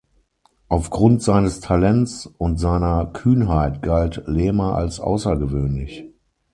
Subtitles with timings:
[0.67, 6.05] Aufgrund seines Talents und seiner Kühnheit galt Lema als außergewöhnlich.